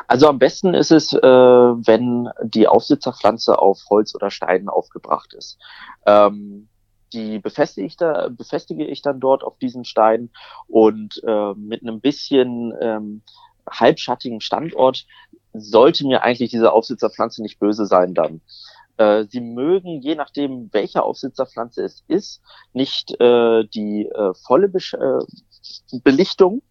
Also 0.09 0.29
am 0.29 0.39
besten 0.39 0.75
ist 0.75 0.91
es, 0.91 1.13
äh, 1.13 1.21
wenn 1.23 2.29
die 2.43 2.69
Aufsitzerpflanze 2.69 3.59
auf 3.59 3.79
Holz 3.89 4.15
oder 4.15 4.31
Steinen 4.31 4.69
aufgebracht 4.69 5.33
ist. 5.33 5.59
Ähm, 6.07 6.69
die 7.13 7.39
befestige 7.39 7.87
ich, 7.87 7.97
da, 7.97 8.29
befestige 8.29 8.87
ich 8.87 9.03
dann 9.03 9.21
dort 9.21 9.45
auf 9.45 9.59
diesen 9.59 9.85
Steinen 9.85 10.31
und 10.69 11.23
äh, 11.27 11.55
mit 11.55 11.83
einem 11.83 12.01
bisschen 12.01 12.73
ähm, 12.81 13.23
halbschattigen 13.69 14.41
Standort 14.41 15.07
sollte 15.53 16.07
mir 16.07 16.23
eigentlich 16.23 16.51
diese 16.51 16.73
Aufsitzerpflanze 16.73 17.43
nicht 17.43 17.59
böse 17.59 17.87
sein 17.87 18.15
dann. 18.15 18.41
Äh, 18.97 19.25
sie 19.29 19.41
mögen, 19.41 20.01
je 20.01 20.15
nachdem, 20.15 20.69
welche 20.73 21.03
Aufsitzerpflanze 21.03 21.83
es 21.83 22.05
ist, 22.09 22.43
nicht 22.73 23.19
äh, 23.21 23.65
die 23.65 24.07
äh, 24.07 24.35
volle 24.35 24.69
Be 24.69 24.79
äh, 24.79 25.99
Belichtung, 26.03 26.63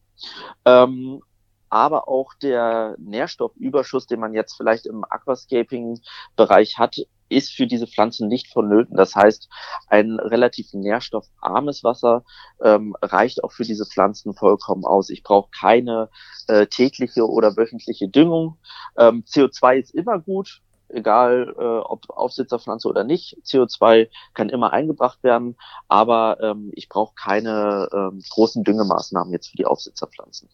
ähm, 0.65 1.21
aber 1.69 2.07
auch 2.09 2.33
der 2.33 2.95
Nährstoffüberschuss, 2.99 4.05
den 4.05 4.19
man 4.19 4.33
jetzt 4.33 4.55
vielleicht 4.55 4.85
im 4.85 5.05
Aquascaping-Bereich 5.05 6.77
hat, 6.77 6.97
ist 7.31 7.53
für 7.53 7.67
diese 7.67 7.87
Pflanzen 7.87 8.27
nicht 8.27 8.51
vonnöten. 8.51 8.95
Das 8.95 9.15
heißt, 9.15 9.49
ein 9.87 10.19
relativ 10.19 10.73
nährstoffarmes 10.73 11.83
Wasser 11.83 12.23
ähm, 12.61 12.95
reicht 13.01 13.43
auch 13.43 13.51
für 13.51 13.63
diese 13.63 13.85
Pflanzen 13.85 14.33
vollkommen 14.33 14.85
aus. 14.85 15.09
Ich 15.09 15.23
brauche 15.23 15.49
keine 15.51 16.09
äh, 16.47 16.67
tägliche 16.67 17.27
oder 17.27 17.55
wöchentliche 17.57 18.07
Düngung. 18.07 18.57
Ähm, 18.97 19.23
CO2 19.27 19.79
ist 19.79 19.95
immer 19.95 20.19
gut, 20.19 20.61
egal 20.89 21.53
äh, 21.57 21.63
ob 21.63 22.09
Aufsitzerpflanze 22.09 22.87
oder 22.87 23.03
nicht. 23.03 23.37
CO2 23.45 24.09
kann 24.33 24.49
immer 24.49 24.73
eingebracht 24.73 25.23
werden, 25.23 25.55
aber 25.87 26.37
ähm, 26.41 26.71
ich 26.75 26.89
brauche 26.89 27.13
keine 27.15 27.89
ähm, 27.93 28.21
großen 28.29 28.63
Düngemaßnahmen 28.63 29.31
jetzt 29.33 29.49
für 29.49 29.57
die 29.57 29.65
Aufsitzerpflanzen. 29.65 30.49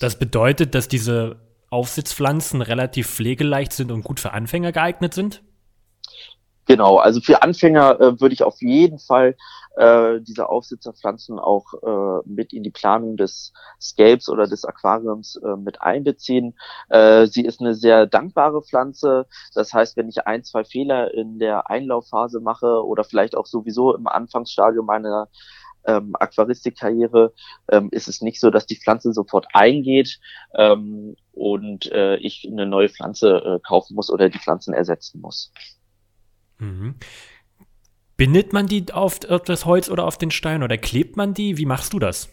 Das 0.00 0.18
bedeutet, 0.18 0.74
dass 0.74 0.88
diese 0.88 1.40
Aufsitzpflanzen 1.74 2.62
relativ 2.62 3.08
pflegeleicht 3.08 3.72
sind 3.72 3.90
und 3.90 4.04
gut 4.04 4.20
für 4.20 4.32
Anfänger 4.32 4.70
geeignet 4.70 5.12
sind? 5.12 5.42
Genau, 6.66 6.96
also 6.96 7.20
für 7.20 7.42
Anfänger 7.42 8.00
äh, 8.00 8.20
würde 8.20 8.32
ich 8.32 8.42
auf 8.42 8.62
jeden 8.62 8.98
Fall 8.98 9.36
äh, 9.76 10.20
diese 10.20 10.48
Aufsitzerpflanzen 10.48 11.38
auch 11.38 11.74
äh, 11.82 12.28
mit 12.28 12.52
in 12.52 12.62
die 12.62 12.70
Planung 12.70 13.16
des 13.16 13.52
Scapes 13.80 14.28
oder 14.28 14.46
des 14.46 14.64
Aquariums 14.64 15.36
äh, 15.36 15.56
mit 15.56 15.82
einbeziehen. 15.82 16.56
Äh, 16.88 17.26
sie 17.26 17.42
ist 17.44 17.60
eine 17.60 17.74
sehr 17.74 18.06
dankbare 18.06 18.62
Pflanze. 18.62 19.26
Das 19.54 19.72
heißt, 19.74 19.96
wenn 19.96 20.08
ich 20.08 20.26
ein, 20.26 20.44
zwei 20.44 20.64
Fehler 20.64 21.12
in 21.12 21.38
der 21.38 21.68
Einlaufphase 21.68 22.40
mache 22.40 22.84
oder 22.84 23.04
vielleicht 23.04 23.36
auch 23.36 23.46
sowieso 23.46 23.94
im 23.94 24.06
Anfangsstadium 24.06 24.86
meiner 24.86 25.28
ähm, 25.86 26.14
Aquaristikkarriere 26.18 27.34
ähm, 27.70 27.88
ist 27.90 28.08
es 28.08 28.22
nicht 28.22 28.40
so, 28.40 28.50
dass 28.50 28.64
die 28.66 28.76
Pflanze 28.76 29.12
sofort 29.12 29.46
eingeht 29.52 30.18
ähm, 30.54 31.16
und 31.32 31.92
äh, 31.92 32.16
ich 32.16 32.48
eine 32.50 32.64
neue 32.64 32.88
Pflanze 32.88 33.36
äh, 33.36 33.60
kaufen 33.60 33.94
muss 33.94 34.10
oder 34.10 34.30
die 34.30 34.38
Pflanzen 34.38 34.72
ersetzen 34.72 35.20
muss. 35.20 35.52
Mhm. 36.64 36.94
Bindet 38.16 38.52
man 38.52 38.66
die 38.66 38.92
auf, 38.92 39.18
das 39.18 39.64
Holz 39.64 39.90
oder 39.90 40.04
auf 40.04 40.18
den 40.18 40.30
Stein 40.30 40.62
oder 40.62 40.78
klebt 40.78 41.16
man 41.16 41.34
die? 41.34 41.58
Wie 41.58 41.66
machst 41.66 41.92
du 41.92 41.98
das? 41.98 42.28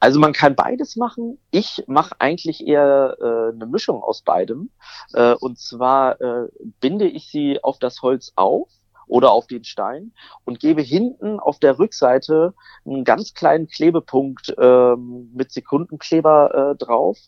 Also 0.00 0.18
man 0.18 0.32
kann 0.32 0.54
beides 0.54 0.96
machen. 0.96 1.38
Ich 1.50 1.84
mache 1.86 2.14
eigentlich 2.18 2.66
eher 2.66 3.16
äh, 3.20 3.54
eine 3.54 3.66
Mischung 3.66 4.02
aus 4.02 4.22
beidem. 4.22 4.70
Äh, 5.12 5.34
und 5.34 5.58
zwar 5.58 6.20
äh, 6.20 6.48
binde 6.80 7.06
ich 7.06 7.30
sie 7.30 7.62
auf 7.62 7.78
das 7.78 8.02
Holz 8.02 8.32
auf 8.34 8.68
oder 9.10 9.32
auf 9.32 9.46
den 9.46 9.64
Stein 9.64 10.12
und 10.44 10.60
gebe 10.60 10.82
hinten 10.82 11.40
auf 11.40 11.58
der 11.58 11.78
Rückseite 11.78 12.54
einen 12.86 13.04
ganz 13.04 13.34
kleinen 13.34 13.68
Klebepunkt 13.68 14.54
ähm, 14.58 15.30
mit 15.34 15.52
Sekundenkleber 15.52 16.72
äh, 16.72 16.76
drauf, 16.76 17.18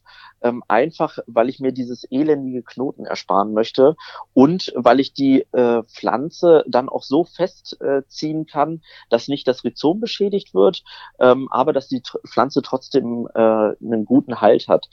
ähm, 0.42 0.62
einfach 0.68 1.18
weil 1.26 1.48
ich 1.48 1.60
mir 1.60 1.72
dieses 1.72 2.04
elendige 2.10 2.62
Knoten 2.62 3.04
ersparen 3.04 3.52
möchte 3.52 3.96
und 4.32 4.72
weil 4.76 5.00
ich 5.00 5.12
die 5.12 5.46
äh, 5.52 5.82
Pflanze 5.82 6.64
dann 6.68 6.88
auch 6.88 7.02
so 7.02 7.24
festziehen 7.24 8.42
äh, 8.42 8.44
kann, 8.44 8.82
dass 9.10 9.28
nicht 9.28 9.46
das 9.48 9.64
Rhizom 9.64 10.00
beschädigt 10.00 10.54
wird, 10.54 10.84
ähm, 11.18 11.48
aber 11.50 11.72
dass 11.72 11.88
die 11.88 12.02
Pflanze 12.26 12.62
trotzdem 12.62 13.28
äh, 13.34 13.40
einen 13.40 14.04
guten 14.04 14.40
Halt 14.40 14.68
hat. 14.68 14.88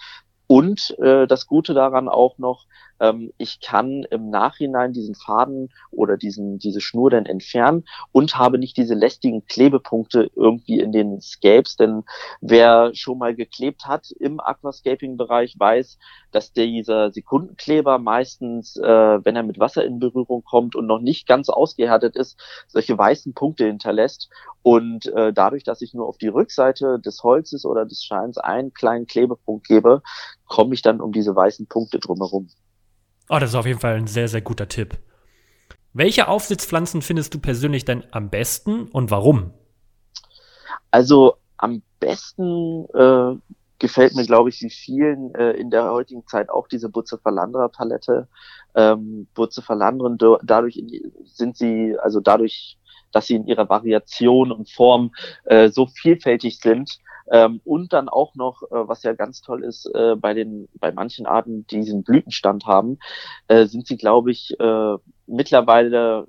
Und 0.47 0.97
äh, 0.97 1.27
das 1.27 1.45
Gute 1.45 1.75
daran 1.75 2.09
auch 2.09 2.39
noch, 2.39 2.65
ähm, 2.99 3.31
ich 3.37 3.59
kann 3.61 4.03
im 4.09 4.29
Nachhinein 4.29 4.93
diesen 4.93 5.15
Faden 5.15 5.69
oder 5.91 6.17
diesen, 6.17 6.59
diese 6.59 6.81
Schnur 6.81 7.09
dann 7.09 7.25
entfernen 7.25 7.85
und 8.11 8.37
habe 8.37 8.57
nicht 8.57 8.77
diese 8.77 8.95
lästigen 8.95 9.45
Klebepunkte 9.45 10.29
irgendwie 10.35 10.79
in 10.79 10.91
den 10.91 11.21
Scapes, 11.21 11.75
denn 11.75 12.03
wer 12.41 12.91
schon 12.93 13.17
mal 13.17 13.35
geklebt 13.35 13.85
hat 13.85 14.11
im 14.19 14.39
Aquascaping-Bereich 14.39 15.55
weiß, 15.57 15.97
dass 16.31 16.53
dieser 16.53 17.11
Sekundenkleber 17.11 17.99
meistens, 17.99 18.77
äh, 18.77 18.83
wenn 19.23 19.35
er 19.35 19.43
mit 19.43 19.59
Wasser 19.59 19.83
in 19.83 19.99
Berührung 19.99 20.43
kommt 20.43 20.75
und 20.75 20.85
noch 20.85 20.99
nicht 20.99 21.27
ganz 21.27 21.49
ausgehärtet 21.49 22.15
ist, 22.15 22.39
solche 22.67 22.97
weißen 22.97 23.33
Punkte 23.33 23.65
hinterlässt. 23.65 24.29
Und 24.61 25.07
äh, 25.07 25.33
dadurch, 25.33 25.63
dass 25.63 25.81
ich 25.81 25.93
nur 25.93 26.07
auf 26.07 26.17
die 26.17 26.27
Rückseite 26.27 26.99
des 26.99 27.23
Holzes 27.23 27.65
oder 27.65 27.85
des 27.85 28.03
Scheins 28.03 28.37
einen 28.37 28.73
kleinen 28.73 29.07
Klebepunkt 29.07 29.67
gebe, 29.67 30.01
komme 30.47 30.73
ich 30.73 30.81
dann 30.81 31.01
um 31.01 31.11
diese 31.11 31.35
weißen 31.35 31.67
Punkte 31.67 31.99
drumherum. 31.99 32.49
Oh, 33.29 33.37
das 33.37 33.51
ist 33.51 33.55
auf 33.55 33.67
jeden 33.67 33.79
Fall 33.79 33.95
ein 33.95 34.07
sehr, 34.07 34.27
sehr 34.27 34.41
guter 34.41 34.67
Tipp. 34.67 34.97
Welche 35.93 36.27
Aufsitzpflanzen 36.27 37.03
findest 37.03 37.33
du 37.33 37.39
persönlich 37.39 37.85
denn 37.85 38.03
am 38.11 38.29
besten 38.29 38.87
und 38.87 39.11
warum? 39.11 39.53
Also 40.89 41.35
am 41.57 41.83
besten 41.99 42.85
äh, 42.93 43.35
gefällt 43.77 44.15
mir, 44.15 44.25
glaube 44.25 44.49
ich, 44.49 44.61
wie 44.61 44.71
vielen 44.71 45.33
äh, 45.35 45.51
in 45.51 45.69
der 45.69 45.91
heutigen 45.91 46.25
Zeit 46.25 46.49
auch 46.49 46.67
diese 46.67 46.89
Bucephalandra-Palette. 46.89 48.27
Ähm, 48.75 49.27
Bucephalandren, 49.35 50.17
dadurch 50.43 50.83
sind 51.25 51.55
sie, 51.55 51.95
also 52.01 52.19
dadurch, 52.21 52.77
dass 53.11 53.27
sie 53.27 53.35
in 53.35 53.45
ihrer 53.45 53.69
Variation 53.69 54.51
und 54.51 54.71
Form 54.71 55.11
äh, 55.45 55.69
so 55.69 55.85
vielfältig 55.85 56.59
sind, 56.59 56.99
ähm, 57.31 57.61
und 57.63 57.93
dann 57.93 58.09
auch 58.09 58.35
noch, 58.35 58.63
äh, 58.63 58.87
was 58.87 59.03
ja 59.03 59.13
ganz 59.13 59.41
toll 59.41 59.63
ist, 59.63 59.85
äh, 59.93 60.15
bei 60.15 60.33
den, 60.33 60.67
bei 60.79 60.91
manchen 60.91 61.25
Arten, 61.25 61.65
die 61.67 61.77
diesen 61.77 62.03
Blütenstand 62.03 62.65
haben, 62.65 62.99
äh, 63.47 63.65
sind 63.65 63.87
sie, 63.87 63.97
glaube 63.97 64.31
ich, 64.31 64.59
äh, 64.59 64.95
mittlerweile 65.27 66.27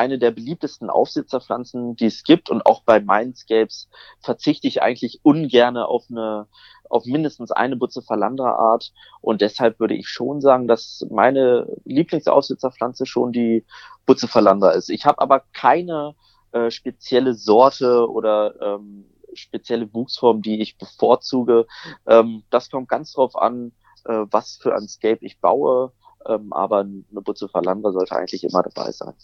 eine 0.00 0.18
der 0.18 0.30
beliebtesten 0.30 0.88
Aufsitzerpflanzen, 0.88 1.94
die 1.94 2.06
es 2.06 2.24
gibt. 2.24 2.48
Und 2.48 2.64
auch 2.64 2.82
bei 2.84 3.00
Mindscapes 3.00 3.90
verzichte 4.20 4.66
ich 4.66 4.80
eigentlich 4.80 5.20
ungerne 5.22 5.86
auf 5.86 6.06
eine, 6.10 6.46
auf 6.88 7.04
mindestens 7.04 7.50
eine 7.50 7.76
Bucephalandra-Art. 7.76 8.92
Und 9.20 9.42
deshalb 9.42 9.78
würde 9.78 9.94
ich 9.94 10.08
schon 10.08 10.40
sagen, 10.40 10.68
dass 10.68 11.06
meine 11.10 11.66
Lieblingsaufsitzerpflanze 11.84 13.04
schon 13.04 13.32
die 13.32 13.66
Bucephalandra 14.06 14.70
ist. 14.70 14.88
Ich 14.88 15.04
habe 15.04 15.20
aber 15.20 15.42
keine 15.52 16.14
äh, 16.52 16.70
spezielle 16.70 17.34
Sorte 17.34 18.08
oder 18.08 18.54
ähm, 18.62 19.04
spezielle 19.34 19.92
Wuchsform, 19.92 20.42
die 20.42 20.60
ich 20.60 20.78
bevorzuge. 20.78 21.66
Ähm, 22.06 22.42
das 22.50 22.70
kommt 22.70 22.88
ganz 22.88 23.12
drauf 23.12 23.36
an, 23.36 23.72
äh, 24.04 24.24
was 24.30 24.56
für 24.56 24.74
ein 24.74 24.88
Scape 24.88 25.18
ich 25.20 25.40
baue. 25.40 25.92
Ähm, 26.26 26.52
aber 26.52 26.80
eine 26.80 27.22
Butze 27.22 27.48
Verlander 27.48 27.92
sollte 27.92 28.14
eigentlich 28.14 28.44
immer 28.44 28.62
dabei 28.62 28.92
sein. 28.92 29.14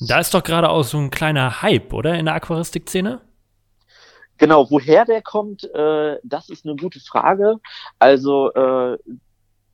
Da 0.00 0.20
ist 0.20 0.32
doch 0.32 0.44
gerade 0.44 0.70
auch 0.70 0.84
so 0.84 0.98
ein 0.98 1.10
kleiner 1.10 1.62
Hype, 1.62 1.92
oder? 1.92 2.14
In 2.14 2.26
der 2.26 2.34
Aquaristik-Szene? 2.34 3.20
Genau, 4.38 4.70
woher 4.70 5.04
der 5.04 5.22
kommt, 5.22 5.64
äh, 5.74 6.18
das 6.22 6.48
ist 6.50 6.64
eine 6.66 6.76
gute 6.76 7.00
Frage. 7.00 7.56
Also 7.98 8.52
äh, 8.52 8.98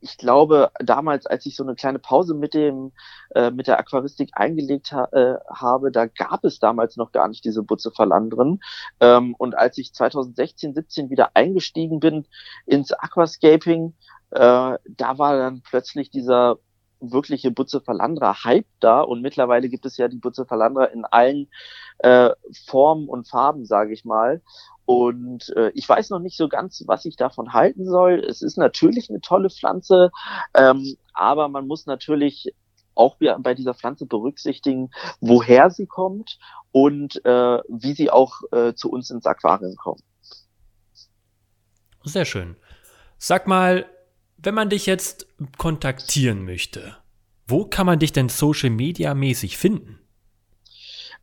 ich 0.03 0.17
glaube, 0.17 0.71
damals, 0.79 1.25
als 1.25 1.45
ich 1.45 1.55
so 1.55 1.63
eine 1.63 1.75
kleine 1.75 1.97
Pause 1.97 2.33
mit 2.35 2.53
dem 2.53 2.91
äh, 3.35 3.51
mit 3.51 3.67
der 3.67 3.79
Aquaristik 3.79 4.31
eingelegt 4.33 4.91
ha 4.91 5.07
äh, 5.13 5.35
habe, 5.49 5.91
da 5.91 6.07
gab 6.07 6.43
es 6.43 6.59
damals 6.59 6.97
noch 6.97 7.13
gar 7.13 7.29
nicht 7.29 7.45
diese 7.45 7.63
Bucephalandren. 7.63 8.59
Ähm, 8.99 9.33
und 9.37 9.57
als 9.57 9.77
ich 9.77 9.93
2016, 9.93 10.73
17 10.73 11.09
wieder 11.09 11.31
eingestiegen 11.35 12.01
bin 12.01 12.27
ins 12.65 12.91
Aquascaping, 12.91 13.93
äh, 14.31 14.37
da 14.37 15.17
war 15.17 15.37
dann 15.37 15.61
plötzlich 15.61 16.11
dieser 16.11 16.57
wirkliche 16.99 17.51
Bucephalandra 17.51 18.43
Hype 18.43 18.67
da 18.79 19.01
und 19.01 19.21
mittlerweile 19.21 19.69
gibt 19.69 19.85
es 19.85 19.97
ja 19.97 20.07
die 20.09 20.17
Bucephalandra 20.17 20.85
in 20.85 21.05
allen 21.05 21.49
äh, 21.99 22.31
Formen 22.65 23.07
und 23.07 23.27
Farben, 23.27 23.65
sage 23.65 23.93
ich 23.93 24.03
mal. 24.05 24.41
Und 24.85 25.49
äh, 25.55 25.71
ich 25.75 25.87
weiß 25.87 26.09
noch 26.09 26.19
nicht 26.19 26.37
so 26.37 26.49
ganz, 26.49 26.83
was 26.87 27.05
ich 27.05 27.15
davon 27.15 27.53
halten 27.53 27.85
soll. 27.85 28.19
Es 28.19 28.41
ist 28.41 28.57
natürlich 28.57 29.09
eine 29.09 29.21
tolle 29.21 29.49
Pflanze, 29.49 30.11
ähm, 30.53 30.97
aber 31.13 31.47
man 31.47 31.67
muss 31.67 31.85
natürlich 31.85 32.53
auch 32.95 33.17
bei 33.39 33.55
dieser 33.55 33.73
Pflanze 33.73 34.05
berücksichtigen, 34.05 34.91
woher 35.19 35.69
sie 35.71 35.87
kommt 35.87 36.37
und 36.71 37.25
äh, 37.25 37.59
wie 37.67 37.93
sie 37.93 38.11
auch 38.11 38.41
äh, 38.51 38.73
zu 38.75 38.91
uns 38.91 39.09
ins 39.09 39.25
Aquarium 39.25 39.75
kommt. 39.75 40.03
Sehr 42.03 42.25
schön. 42.25 42.55
Sag 43.17 43.47
mal, 43.47 43.85
wenn 44.37 44.53
man 44.53 44.69
dich 44.69 44.85
jetzt 44.85 45.27
kontaktieren 45.57 46.43
möchte, 46.43 46.97
wo 47.47 47.65
kann 47.65 47.85
man 47.85 47.99
dich 47.99 48.11
denn 48.11 48.29
social 48.29 48.69
media 48.69 49.13
mäßig 49.13 49.57
finden? 49.57 50.02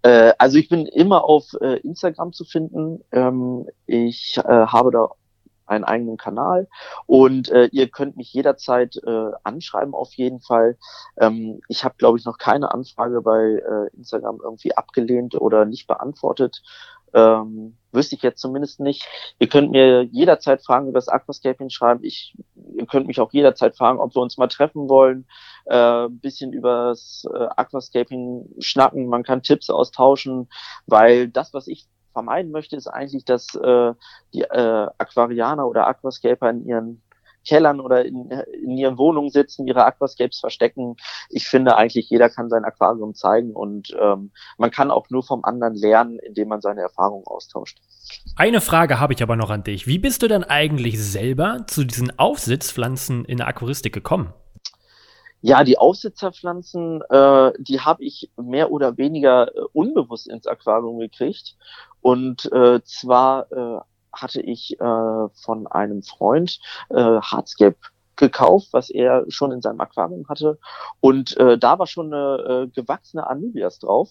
Äh, 0.03 0.33
also 0.39 0.59
ich 0.59 0.69
bin 0.69 0.87
immer 0.87 1.25
auf 1.25 1.55
äh, 1.61 1.77
Instagram 1.81 2.33
zu 2.33 2.45
finden. 2.45 3.03
Ähm, 3.13 3.67
ich 3.87 4.39
äh, 4.39 4.43
habe 4.43 4.91
da 4.91 5.09
einen 5.67 5.85
eigenen 5.85 6.17
Kanal 6.17 6.69
und 7.07 7.49
äh, 7.51 7.67
ihr 7.67 7.89
könnt 7.89 8.17
mich 8.17 8.33
jederzeit 8.33 8.97
äh, 9.07 9.31
anschreiben 9.45 9.95
auf 9.95 10.13
jeden 10.15 10.41
Fall. 10.41 10.77
Ähm, 11.17 11.61
ich 11.69 11.85
habe, 11.85 11.95
glaube 11.97 12.19
ich, 12.19 12.25
noch 12.25 12.39
keine 12.39 12.73
Anfrage 12.75 13.23
bei 13.23 13.41
äh, 13.41 13.97
Instagram 13.97 14.41
irgendwie 14.43 14.77
abgelehnt 14.77 15.41
oder 15.41 15.65
nicht 15.65 15.87
beantwortet. 15.87 16.61
Ähm, 17.15 17.77
wüsste 17.93 18.17
ich 18.17 18.23
jetzt 18.23 18.41
zumindest 18.41 18.81
nicht. 18.81 19.07
Ihr 19.39 19.49
könnt 19.49 19.71
mir 19.71 20.03
jederzeit 20.03 20.63
Fragen 20.63 20.89
über 20.89 20.99
das 20.99 21.09
Aquascaping 21.09 21.71
schreiben. 21.71 22.05
Ich, 22.05 22.37
ihr 22.75 22.87
könnt 22.87 23.07
mich 23.07 23.21
auch 23.21 23.33
jederzeit 23.33 23.77
fragen, 23.77 23.99
ob 23.99 24.15
wir 24.15 24.23
uns 24.23 24.39
mal 24.39 24.49
treffen 24.49 24.89
wollen, 24.89 25.27
äh, 25.67 26.09
bisschen 26.09 26.53
über 26.53 26.89
das 26.91 27.25
äh, 27.33 27.47
Aquascaping 27.57 28.49
schnacken. 28.59 29.07
Man 29.07 29.23
kann 29.23 29.43
Tipps 29.43 29.71
austauschen, 29.71 30.49
weil 30.87 31.29
das, 31.29 31.53
was 31.55 31.67
ich 31.67 31.87
vermeiden 32.13 32.51
möchte, 32.51 32.77
ist 32.77 32.87
eigentlich, 32.87 33.25
dass 33.25 33.55
äh, 33.55 33.95
die 34.35 34.43
äh, 34.43 34.87
Aquarianer 34.99 35.67
oder 35.67 35.87
Aquascaper 35.87 36.51
in 36.51 36.67
ihren 36.67 37.03
Kellern 37.47 37.81
oder 37.81 38.05
in, 38.05 38.31
in 38.63 38.77
ihren 38.77 38.99
Wohnungen 38.99 39.31
sitzen, 39.31 39.67
ihre 39.67 39.85
Aquascapes 39.85 40.41
verstecken. 40.41 40.97
Ich 41.29 41.49
finde 41.49 41.77
eigentlich, 41.77 42.11
jeder 42.11 42.29
kann 42.29 42.49
sein 42.49 42.65
Aquarium 42.65 43.15
zeigen 43.15 43.53
und 43.53 43.97
ähm, 44.01 44.33
man 44.59 44.71
kann 44.71 44.91
auch 44.91 45.09
nur 45.11 45.23
vom 45.23 45.45
anderen 45.45 45.75
lernen, 45.75 46.19
indem 46.19 46.49
man 46.49 46.61
seine 46.61 46.83
Erfahrungen 46.83 47.27
austauscht. 47.27 47.79
Eine 48.37 48.61
Frage 48.61 49.01
habe 49.01 49.13
ich 49.13 49.23
aber 49.23 49.37
noch 49.37 49.51
an 49.51 49.65
dich. 49.65 49.87
Wie 49.87 49.99
bist 49.99 50.23
du 50.23 50.29
denn 50.29 50.45
eigentlich 50.45 51.03
selber 51.03 51.65
zu 51.67 51.85
diesen 51.85 52.19
Aufsitzpflanzen 52.19 53.25
in 53.25 53.39
der 53.39 53.49
Aquaristik 53.49 53.93
gekommen? 53.93 54.33
Ja, 55.43 55.65
die 55.65 55.79
Aufsitzerpflanzen, 55.79 57.01
äh, 57.09 57.53
die 57.59 57.81
habe 57.81 58.05
ich 58.05 58.31
mehr 58.37 58.71
oder 58.71 58.99
weniger 58.99 59.49
äh, 59.49 59.61
unbewusst 59.73 60.29
ins 60.29 60.47
Aquarium 60.47 60.99
gekriegt. 60.99 61.57
Und 62.03 62.51
äh, 62.53 62.83
zwar 62.85 63.51
äh, 63.51 63.81
hatte 64.13 64.41
ich 64.41 64.79
äh, 64.81 65.29
von 65.45 65.67
einem 65.67 66.03
Freund 66.03 66.61
äh, 66.91 67.21
Hardscape 67.21 67.77
gekauft, 68.17 68.69
was 68.73 68.91
er 68.91 69.25
schon 69.29 69.51
in 69.51 69.63
seinem 69.63 69.81
Aquarium 69.81 70.29
hatte. 70.29 70.59
Und 71.01 71.37
äh, 71.39 71.59
da 71.59 71.79
war 71.79 71.87
schon 71.87 72.13
eine 72.13 72.67
äh, 72.67 72.67
gewachsene 72.69 73.27
Anubias 73.27 73.79
drauf. 73.79 74.11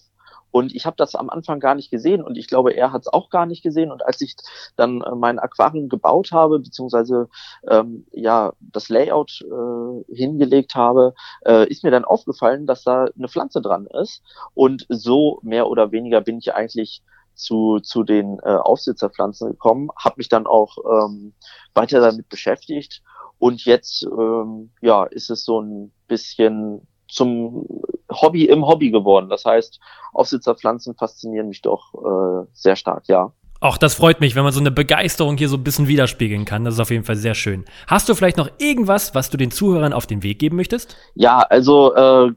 Und 0.50 0.74
ich 0.74 0.84
habe 0.84 0.96
das 0.96 1.14
am 1.14 1.30
Anfang 1.30 1.60
gar 1.60 1.74
nicht 1.76 1.90
gesehen 1.90 2.22
und 2.22 2.36
ich 2.36 2.48
glaube, 2.48 2.72
er 2.72 2.92
hat 2.92 3.02
es 3.02 3.12
auch 3.12 3.30
gar 3.30 3.46
nicht 3.46 3.62
gesehen. 3.62 3.92
Und 3.92 4.04
als 4.04 4.20
ich 4.20 4.34
dann 4.76 5.00
äh, 5.00 5.14
mein 5.14 5.38
Aquarium 5.38 5.88
gebaut 5.88 6.32
habe, 6.32 6.58
beziehungsweise 6.58 7.28
ähm, 7.68 8.04
ja 8.12 8.52
das 8.60 8.88
Layout 8.88 9.42
äh, 9.42 10.14
hingelegt 10.14 10.74
habe, 10.74 11.14
äh, 11.46 11.68
ist 11.68 11.84
mir 11.84 11.90
dann 11.90 12.04
aufgefallen, 12.04 12.66
dass 12.66 12.82
da 12.82 13.06
eine 13.16 13.28
Pflanze 13.28 13.60
dran 13.60 13.86
ist. 13.86 14.22
Und 14.54 14.86
so 14.88 15.38
mehr 15.42 15.68
oder 15.68 15.92
weniger 15.92 16.20
bin 16.20 16.38
ich 16.38 16.52
eigentlich 16.52 17.02
zu, 17.40 17.80
zu 17.80 18.04
den 18.04 18.38
äh, 18.44 18.50
Aufsitzerpflanzen 18.50 19.50
gekommen, 19.50 19.88
habe 19.96 20.16
mich 20.18 20.28
dann 20.28 20.46
auch 20.46 20.76
ähm, 20.78 21.34
weiter 21.74 22.00
damit 22.00 22.28
beschäftigt 22.28 23.02
und 23.38 23.64
jetzt 23.64 24.04
ähm, 24.04 24.70
ja 24.80 25.04
ist 25.04 25.30
es 25.30 25.44
so 25.44 25.60
ein 25.60 25.92
bisschen 26.06 26.86
zum 27.08 27.66
Hobby 28.10 28.44
im 28.44 28.66
Hobby 28.66 28.90
geworden. 28.90 29.28
Das 29.28 29.44
heißt, 29.44 29.80
Aufsitzerpflanzen 30.12 30.94
faszinieren 30.94 31.48
mich 31.48 31.62
doch 31.62 31.94
äh, 31.94 32.46
sehr 32.52 32.76
stark, 32.76 33.08
ja. 33.08 33.32
Auch 33.62 33.76
das 33.76 33.94
freut 33.94 34.20
mich, 34.20 34.36
wenn 34.36 34.42
man 34.42 34.54
so 34.54 34.60
eine 34.60 34.70
Begeisterung 34.70 35.36
hier 35.36 35.50
so 35.50 35.58
ein 35.58 35.64
bisschen 35.64 35.86
widerspiegeln 35.86 36.46
kann. 36.46 36.64
Das 36.64 36.74
ist 36.74 36.80
auf 36.80 36.90
jeden 36.90 37.04
Fall 37.04 37.16
sehr 37.16 37.34
schön. 37.34 37.66
Hast 37.86 38.08
du 38.08 38.14
vielleicht 38.14 38.38
noch 38.38 38.48
irgendwas, 38.58 39.14
was 39.14 39.28
du 39.28 39.36
den 39.36 39.50
Zuhörern 39.50 39.92
auf 39.92 40.06
den 40.06 40.22
Weg 40.22 40.38
geben 40.38 40.56
möchtest? 40.56 40.96
Ja, 41.14 41.40
also 41.40 41.94
äh, 41.94 42.32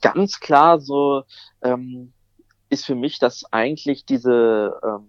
ganz 0.00 0.38
klar 0.38 0.80
so 0.80 1.22
ähm, 1.62 2.12
ist 2.70 2.86
für 2.86 2.94
mich, 2.94 3.18
dass 3.18 3.44
eigentlich 3.52 4.04
diese 4.06 4.78
ähm, 4.84 5.08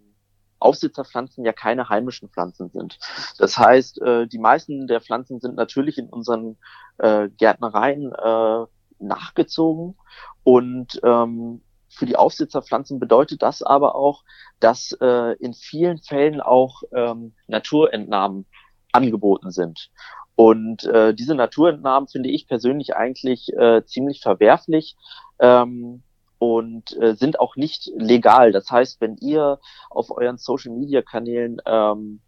Aufsitzerpflanzen 0.59 1.45
ja 1.45 1.53
keine 1.53 1.89
heimischen 1.89 2.29
Pflanzen 2.29 2.69
sind. 2.69 2.99
Das 3.37 3.57
heißt, 3.57 4.01
äh, 4.01 4.27
die 4.27 4.39
meisten 4.39 4.87
der 4.87 5.01
Pflanzen 5.01 5.39
sind 5.39 5.55
natürlich 5.55 5.97
in 5.97 6.09
unseren 6.09 6.57
äh, 6.97 7.29
Gärtnereien 7.29 8.11
äh, 8.13 8.65
nachgezogen 8.99 9.95
und 10.43 10.99
ähm, 11.03 11.61
für 11.89 12.05
die 12.05 12.17
Aufsitzerpflanzen 12.17 12.99
bedeutet 12.99 13.41
das 13.41 13.63
aber 13.63 13.95
auch, 13.95 14.23
dass 14.59 14.91
äh, 15.01 15.33
in 15.39 15.53
vielen 15.53 15.97
Fällen 15.97 16.39
auch 16.39 16.83
ähm, 16.93 17.33
Naturentnahmen 17.47 18.45
angeboten 18.91 19.51
sind. 19.51 19.89
Und 20.35 20.85
äh, 20.85 21.13
diese 21.13 21.35
Naturentnahmen 21.35 22.07
finde 22.07 22.29
ich 22.29 22.47
persönlich 22.47 22.95
eigentlich 22.95 23.51
äh, 23.53 23.83
ziemlich 23.85 24.21
verwerflich. 24.21 24.95
Ähm, 25.39 26.03
und 26.39 26.97
äh, 27.01 27.15
sind 27.15 27.39
auch 27.39 27.55
nicht 27.55 27.91
legal. 27.95 28.51
Das 28.51 28.71
heißt, 28.71 28.99
wenn 29.01 29.17
ihr 29.17 29.59
auf 29.89 30.09
euren 30.09 30.37
Social-Media-Kanälen 30.37 31.61
ähm, 31.65 32.21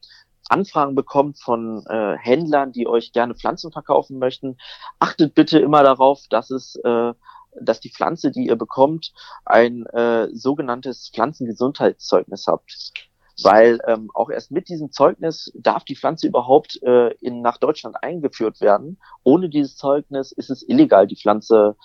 Anfragen 0.50 0.96
bekommt 0.96 1.40
von 1.40 1.86
äh, 1.88 2.18
Händlern, 2.18 2.74
die 2.74 2.88
euch 2.88 3.14
gerne 3.14 3.36
Pflanzen 3.36 3.72
verkaufen 3.72 4.20
möchten, 4.20 4.58
achtet 5.00 5.34
bitte 5.34 5.60
immer 5.60 5.82
darauf, 5.82 6.22
dass 6.30 6.52
es 6.52 6.76
äh, 6.84 7.14
dass 7.60 7.82
die 7.82 7.92
Pflanze, 7.92 8.32
die 8.32 8.48
ihr 8.48 8.56
bekommt, 8.56 9.12
ein 9.44 9.86
äh, 9.88 10.30
sogenanntes 10.32 11.10
Pflanzengesundheitszeugnis 11.14 12.48
habt 12.48 13.10
weil 13.44 13.80
ähm, 13.88 14.10
auch 14.14 14.30
erst 14.30 14.52
mit 14.52 14.70
diesem 14.70 14.92
Zeugnis 14.92 15.52
darf 15.56 15.84
die 15.84 15.96
Pflanze 15.96 16.28
überhaupt 16.28 16.82
äh, 16.84 17.14
in, 17.16 17.42
nach 17.42 17.58
Deutschland 17.58 17.96
eingeführt 18.02 18.62
werden. 18.62 19.00
Ohne 19.24 19.50
dieses 19.50 19.76
Zeugnis 19.78 20.32
ist 20.32 20.50
es 20.50 20.68
illegal, 20.68 21.08
die 21.08 21.16
Pflanze 21.16 21.76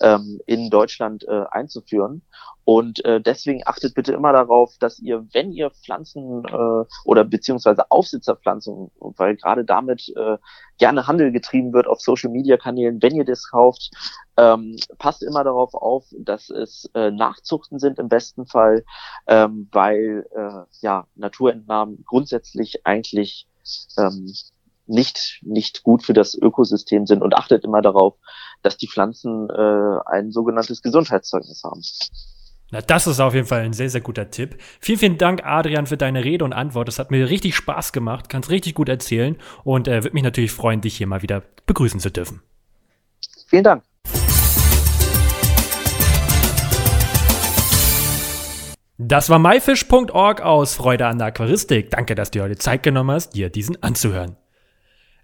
ähm, 0.00 0.40
in 0.46 0.70
Deutschland 0.70 1.24
äh, 1.28 1.44
einzuführen. 1.50 2.22
Und 2.64 3.04
äh, 3.04 3.20
deswegen 3.20 3.62
achtet 3.66 3.94
bitte 3.94 4.12
immer 4.12 4.32
darauf, 4.32 4.76
dass 4.78 5.00
ihr, 5.00 5.26
wenn 5.32 5.50
ihr 5.50 5.70
Pflanzen 5.70 6.44
äh, 6.44 6.84
oder 7.04 7.24
beziehungsweise 7.24 7.90
Aufsitzerpflanzen, 7.90 8.90
weil 9.00 9.36
gerade 9.36 9.64
damit 9.64 10.12
äh, 10.16 10.38
gerne 10.82 11.06
Handel 11.06 11.30
getrieben 11.30 11.72
wird 11.72 11.86
auf 11.86 12.00
Social-Media-Kanälen, 12.00 13.00
wenn 13.00 13.14
ihr 13.14 13.24
das 13.24 13.48
kauft, 13.48 13.92
ähm, 14.36 14.74
passt 14.98 15.22
immer 15.22 15.44
darauf 15.44 15.74
auf, 15.74 16.06
dass 16.18 16.50
es 16.50 16.90
äh, 16.94 17.12
Nachzuchten 17.12 17.78
sind 17.78 18.00
im 18.00 18.08
besten 18.08 18.46
Fall, 18.46 18.84
ähm, 19.28 19.68
weil 19.70 20.26
äh, 20.34 20.64
ja 20.80 21.06
Naturentnahmen 21.14 22.02
grundsätzlich 22.04 22.84
eigentlich 22.84 23.46
ähm, 23.96 24.34
nicht 24.88 25.38
nicht 25.42 25.84
gut 25.84 26.02
für 26.02 26.14
das 26.14 26.34
Ökosystem 26.34 27.06
sind 27.06 27.22
und 27.22 27.36
achtet 27.36 27.62
immer 27.62 27.80
darauf, 27.80 28.16
dass 28.62 28.76
die 28.76 28.88
Pflanzen 28.88 29.50
äh, 29.50 29.98
ein 30.06 30.32
sogenanntes 30.32 30.82
Gesundheitszeugnis 30.82 31.62
haben. 31.62 31.82
Na, 32.72 32.80
das 32.80 33.06
ist 33.06 33.20
auf 33.20 33.34
jeden 33.34 33.46
Fall 33.46 33.60
ein 33.60 33.74
sehr, 33.74 33.90
sehr 33.90 34.00
guter 34.00 34.30
Tipp. 34.30 34.56
Vielen, 34.80 34.98
vielen 34.98 35.18
Dank, 35.18 35.44
Adrian, 35.44 35.86
für 35.86 35.98
deine 35.98 36.24
Rede 36.24 36.42
und 36.42 36.54
Antwort. 36.54 36.88
Das 36.88 36.98
hat 36.98 37.10
mir 37.10 37.28
richtig 37.28 37.54
Spaß 37.54 37.92
gemacht, 37.92 38.30
kannst 38.30 38.50
richtig 38.50 38.74
gut 38.74 38.88
erzählen 38.88 39.36
und 39.62 39.88
äh, 39.88 40.02
würde 40.02 40.14
mich 40.14 40.22
natürlich 40.22 40.52
freuen, 40.52 40.80
dich 40.80 40.96
hier 40.96 41.06
mal 41.06 41.20
wieder 41.20 41.42
begrüßen 41.66 42.00
zu 42.00 42.10
dürfen. 42.10 42.40
Vielen 43.46 43.64
Dank. 43.64 43.82
Das 48.96 49.28
war 49.28 49.38
myfish.org 49.38 50.40
aus 50.40 50.74
Freude 50.74 51.06
an 51.06 51.18
der 51.18 51.26
Aquaristik. 51.26 51.90
Danke, 51.90 52.14
dass 52.14 52.30
du 52.30 52.38
dir 52.38 52.44
heute 52.44 52.56
Zeit 52.56 52.82
genommen 52.82 53.10
hast, 53.10 53.30
dir 53.30 53.50
diesen 53.50 53.82
anzuhören. 53.82 54.36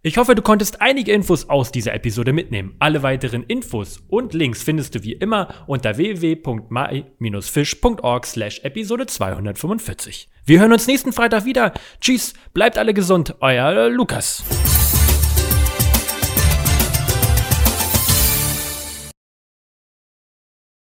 Ich 0.00 0.16
hoffe, 0.16 0.36
du 0.36 0.42
konntest 0.42 0.80
einige 0.80 1.12
Infos 1.12 1.48
aus 1.48 1.72
dieser 1.72 1.92
Episode 1.92 2.32
mitnehmen. 2.32 2.76
Alle 2.78 3.02
weiteren 3.02 3.42
Infos 3.42 4.00
und 4.06 4.32
Links 4.32 4.62
findest 4.62 4.94
du 4.94 5.02
wie 5.02 5.14
immer 5.14 5.52
unter 5.66 5.96
www.my-fish.org 5.96 8.24
slash 8.24 8.60
Episode 8.62 9.06
245. 9.06 10.28
Wir 10.44 10.60
hören 10.60 10.72
uns 10.72 10.86
nächsten 10.86 11.12
Freitag 11.12 11.46
wieder. 11.46 11.74
Tschüss, 12.00 12.34
bleibt 12.54 12.78
alle 12.78 12.94
gesund, 12.94 13.34
euer 13.40 13.88
Lukas. 13.88 14.44